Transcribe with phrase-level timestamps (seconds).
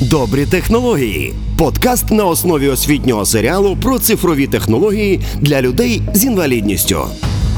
[0.00, 1.34] Добрі технології.
[1.58, 7.00] Подкаст на основі освітнього серіалу про цифрові технології для людей з інвалідністю.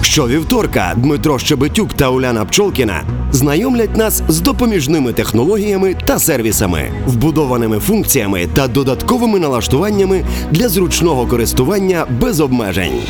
[0.03, 8.49] Щовівторка Дмитро Щебетюк та Уляна Пчолкіна знайомлять нас з допоміжними технологіями та сервісами, вбудованими функціями
[8.55, 13.01] та додатковими налаштуваннями для зручного користування без обмежень.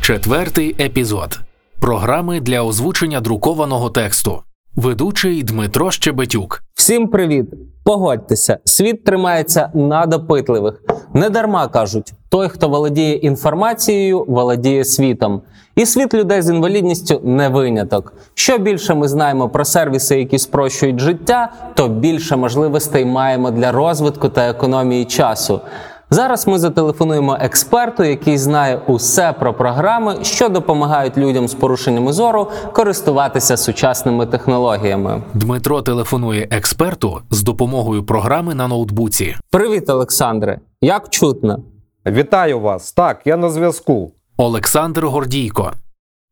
[0.00, 1.40] Четвертий епізод
[1.80, 4.42] програми для озвучення друкованого тексту.
[4.76, 6.62] Ведучий Дмитро Щебетюк.
[6.74, 7.46] Всім привіт!
[7.84, 10.82] Погодьтеся, світ тримається на допитливих.
[11.14, 15.42] Недарма кажуть, той, хто володіє інформацією, володіє світом.
[15.76, 18.14] І світ людей з інвалідністю не виняток.
[18.34, 24.28] Що більше ми знаємо про сервіси, які спрощують життя, то більше можливостей маємо для розвитку
[24.28, 25.60] та економії часу.
[26.12, 32.50] Зараз ми зателефонуємо експерту, який знає усе про програми, що допомагають людям з порушеннями зору
[32.72, 35.22] користуватися сучасними технологіями.
[35.34, 39.36] Дмитро телефонує експерту з допомогою програми на ноутбуці.
[39.50, 40.58] Привіт, Олександре!
[40.80, 41.58] Як чутно?
[42.06, 42.92] Вітаю вас.
[42.92, 44.12] Так, я на зв'язку.
[44.36, 45.72] Олександр Гордійко,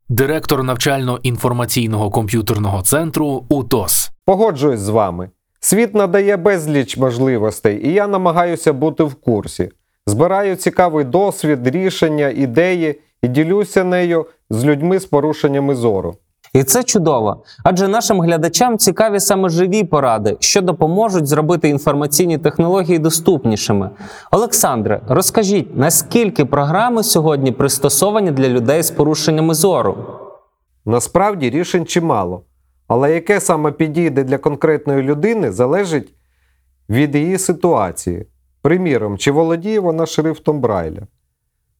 [0.09, 4.09] директор навчально-інформаційного комп'ютерного центру УТОС.
[4.25, 5.29] Погоджуюсь з вами.
[5.63, 9.69] Світ надає безліч можливостей, і я намагаюся бути в курсі.
[10.11, 16.15] Збираю цікавий досвід, рішення, ідеї і ділюся нею з людьми з порушеннями зору.
[16.53, 22.99] І це чудово, адже нашим глядачам цікаві саме живі поради, що допоможуть зробити інформаційні технології
[22.99, 23.89] доступнішими.
[24.31, 29.97] Олександре, розкажіть, наскільки програми сьогодні пристосовані для людей з порушеннями зору?
[30.85, 32.43] Насправді рішень чимало,
[32.87, 36.13] але яке саме підійде для конкретної людини, залежить
[36.89, 38.27] від її ситуації.
[38.61, 41.07] Приміром, чи володіє вона шрифтом Брайля.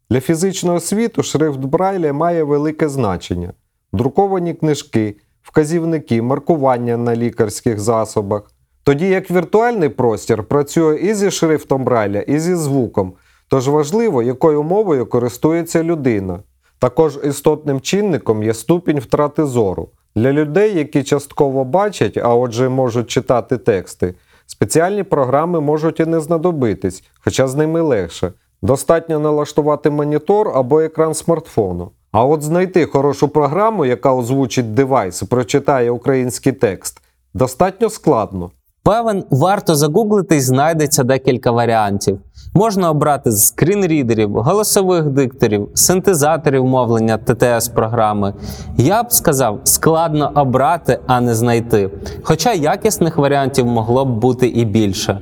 [0.09, 3.53] Для фізичного світу шрифт Брайля має велике значення.
[3.93, 8.51] Друковані книжки, вказівники, маркування на лікарських засобах.
[8.83, 13.13] Тоді як віртуальний простір працює і зі шрифтом Брайля, і зі звуком,
[13.47, 16.39] тож важливо, якою мовою користується людина.
[16.79, 19.89] Також істотним чинником є ступінь втрати зору.
[20.15, 24.15] Для людей, які частково бачать, а отже можуть читати тексти,
[24.51, 28.33] спеціальні програми можуть і не знадобитись, хоча з ними легше.
[28.61, 31.91] Достатньо налаштувати монітор або екран смартфону.
[32.11, 37.01] А от знайти хорошу програму, яка озвучить девайс і прочитає український текст,
[37.33, 38.51] достатньо складно.
[38.83, 42.19] Певен, варто загуглити і знайдеться декілька варіантів.
[42.53, 48.33] Можна обрати з скрінрідерів, голосових дикторів, синтезаторів мовлення ттс програми.
[48.77, 51.89] Я б сказав, складно обрати, а не знайти.
[52.23, 55.21] Хоча якісних варіантів могло б бути і більше.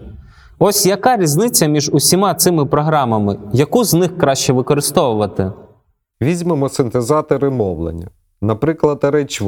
[0.60, 5.52] Ось яка різниця між усіма цими програмами, яку з них краще використовувати?
[6.22, 8.08] Візьмемо синтезатори мовлення.
[8.42, 9.42] Наприклад, Реч.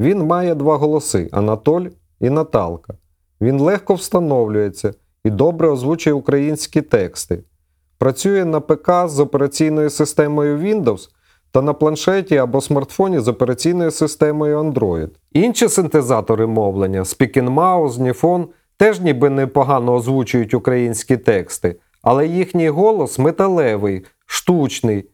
[0.00, 1.86] Він має два голоси Анатоль
[2.20, 2.94] і Наталка.
[3.40, 7.44] Він легко встановлюється і добре озвучує українські тексти.
[7.98, 11.08] Працює на ПК з операційною системою Windows
[11.50, 15.10] та на планшеті або смартфоні з операційною системою Android.
[15.32, 18.46] Інші синтезатори мовлення Speaking Mouse, Nifon
[18.76, 25.08] теж ніби непогано озвучують українські тексти, але їхній голос металевий, штучний,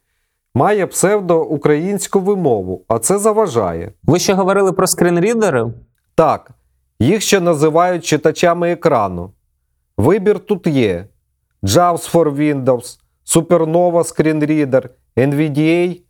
[0.55, 3.93] має псевдоукраїнську вимову, а це заважає.
[4.03, 5.67] Ви ще говорили про скрінрідери?
[6.15, 6.51] Так,
[7.01, 9.31] їх ще називають читачами екрану.
[9.99, 11.05] Вибір тут є:
[11.63, 16.01] JAWS for Windows, Supernova Screen Reader, NVDA.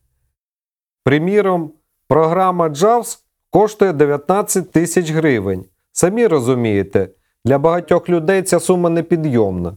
[1.04, 1.70] Приміром,
[2.08, 3.18] програма JAWS
[3.50, 5.64] коштує 19 тисяч гривень.
[5.92, 7.08] Самі розумієте,
[7.44, 9.76] для багатьох людей ця сума непідйомна.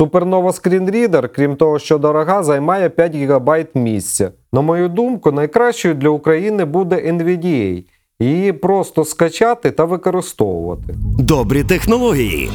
[0.00, 4.30] Supernova Screen Reader, крім того, що дорога, займає 5 ГБ місця.
[4.52, 7.84] На мою думку, найкращою для України буде NVDA.
[8.20, 10.94] Її просто скачати та використовувати.
[11.18, 12.50] Добрі технології.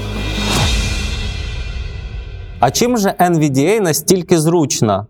[2.62, 5.08] А чим же NVDA настільки зручна?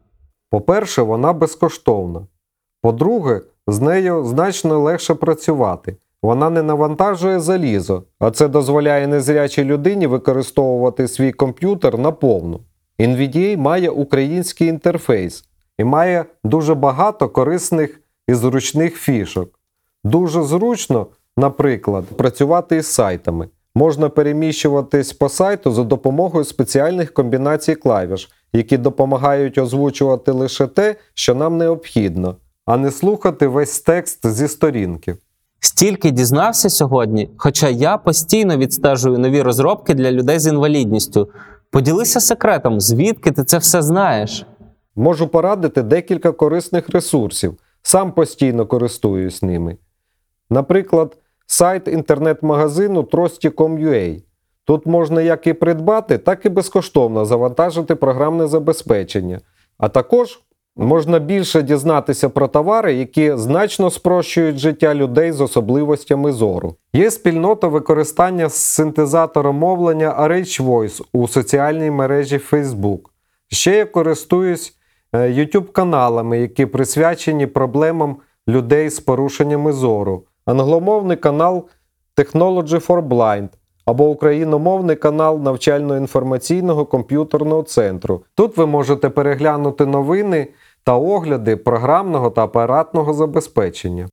[0.49, 2.27] По-перше, вона безкоштовна.
[2.81, 5.95] По-друге, з нею значно легше працювати.
[6.23, 12.59] Вона не навантажує залізо, а це дозволяє незрячій людині використовувати свій комп'ютер наповну.
[12.99, 15.43] NVDA має український інтерфейс
[15.78, 19.59] і має дуже багато корисних і зручних фішок.
[20.03, 21.07] Дуже зручно,
[21.37, 23.47] наприклад, працювати із сайтами.
[23.79, 31.35] Можна переміщуватись по сайту за допомогою спеціальних комбінацій клавіш, які допомагають озвучувати лише те, що
[31.35, 32.35] нам необхідно,
[32.66, 35.16] а не слухати весь текст зі сторінки.
[35.59, 41.29] Стільки дізнався сьогодні, хоча я постійно відстежую нові розробки для людей з інвалідністю.
[41.72, 44.46] Поділися секретом, звідки ти це все знаєш?
[44.96, 49.78] Можу порадити декілька корисних ресурсів, сам постійно користуюсь ними.
[50.49, 51.17] Наприклад,
[51.51, 54.22] сайт інтернет-магазину Trosty.com.ua.
[54.66, 59.40] Тут можна як і придбати, так і безкоштовно завантажити програмне забезпечення.
[59.78, 60.40] А також
[60.75, 66.75] можна більше дізнатися про товари, які значно спрощують життя людей з особливостями зору.
[66.93, 72.99] Є спільнота використання синтезатора мовлення RH Voice у соціальній мережі Facebook.
[73.47, 74.73] Ще я користуюсь
[75.13, 78.17] е, YouTube каналами, які присвячені проблемам
[78.47, 80.23] людей з порушеннями зору.
[80.49, 81.66] Англомовний канал
[82.17, 83.49] Technology for Blind
[83.85, 88.22] або україномовний канал навчально-інформаційного комп'ютерного центру.
[88.35, 90.47] Тут ви можете переглянути новини
[90.84, 94.09] та огляди програмного та апаратного забезпечення.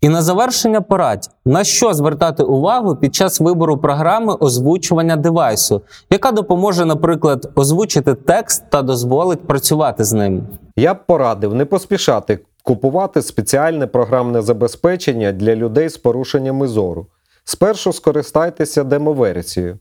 [0.00, 6.32] І на завершення порадь, на що звертати увагу під час вибору програми озвучування девайсу, яка
[6.32, 10.46] допоможе, наприклад, озвучити текст та дозволить працювати з ним.
[10.76, 17.06] Я б порадив не поспішати купувати спеціальне програмне забезпечення для людей з порушеннями зору.
[17.44, 19.78] Спершу скористайтеся демоверсією.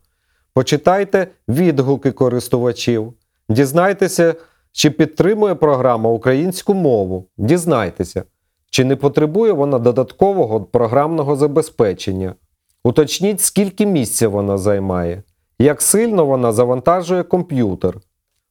[0.54, 3.13] Почитайте відгуки користувачів,
[3.50, 4.36] дізнайтеся,
[4.72, 7.28] чи підтримує програма українську мову.
[7.38, 8.24] Дізнайтеся,
[8.69, 12.36] чи не потребує вона додаткового програмного забезпечення.
[12.84, 15.24] Уточніть, скільки місця вона займає,
[15.60, 17.98] як сильно вона завантажує комп'ютер.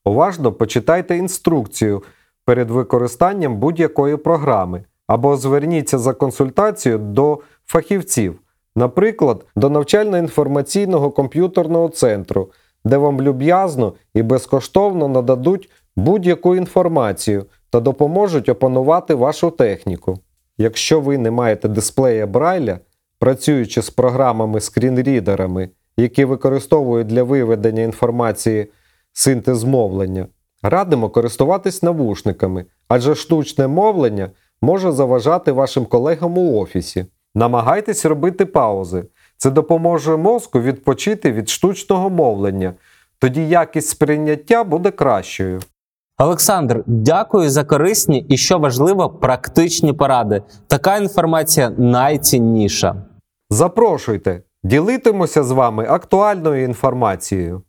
[0.04, 2.02] Уважно почитайте інструкцію
[2.50, 8.40] перед використанням будь-якої програми або зверніться за консультацією до фахівців,
[8.76, 12.50] наприклад, до навчально-інформаційного комп'ютерного центру,
[12.84, 20.18] де вам люб'язно і безкоштовно нададуть будь-яку інформацію та допоможуть опанувати вашу техніку.
[20.58, 22.78] Якщо ви не маєте дисплея Брайля,
[23.18, 28.66] працюючи з програмами-скрінрідерами, які використовують для виведення інформації
[29.12, 30.26] синтез мовлення,
[30.62, 34.30] радимо користуватись навушниками, адже штучне мовлення
[34.62, 37.06] може заважати вашим колегам у офісі.
[37.34, 39.04] Намагайтесь робити паузи.
[39.36, 42.74] Це допоможе мозку відпочити від штучного мовлення.
[43.18, 45.60] Тоді якість сприйняття буде кращою.
[46.18, 50.42] Олександр, дякую за корисні і, що важливо, практичні поради.
[50.66, 52.94] Така інформація найцінніша.
[53.50, 57.62] Запрошуйте, ділитимося з вами актуальною інформацією.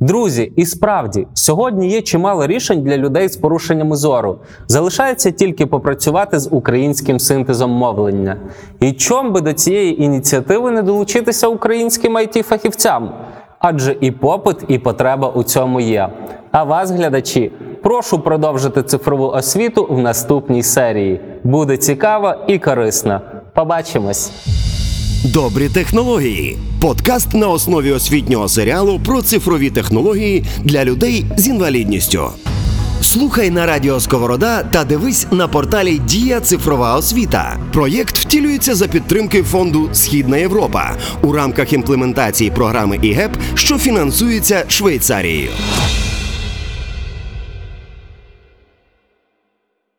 [0.00, 4.38] Друзі, і справді, сьогодні є чимало рішень для людей з порушеннями зору.
[4.66, 8.36] Залишається тільки попрацювати з українським синтезом мовлення.
[8.80, 13.10] І чом би до цієї ініціативи не долучитися українським it фахівцям
[13.58, 16.08] Адже і попит, і потреба у цьому є.
[16.50, 17.52] А вас, глядачі,
[17.82, 21.20] прошу продовжити цифрову освіту в наступній серії.
[21.44, 23.20] Буде цікаво і корисно.
[23.54, 24.55] Побачимось!
[25.32, 26.56] Добрі технології.
[26.80, 32.30] Подкаст на основі освітнього серіалу про цифрові технології для людей з інвалідністю.
[33.00, 37.56] Слухай на радіо Сковорода та дивись на порталі Дія Цифрова освіта.
[37.72, 45.50] Проєкт втілюється за підтримки фонду Східна Європа у рамках імплементації програми ІГЕП, що фінансується Швейцарією.